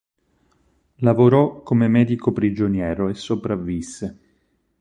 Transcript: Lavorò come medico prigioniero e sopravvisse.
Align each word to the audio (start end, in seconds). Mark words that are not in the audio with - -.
Lavorò 1.01 1.61
come 1.61 1.87
medico 1.87 2.31
prigioniero 2.31 3.07
e 3.07 3.13
sopravvisse. 3.13 4.19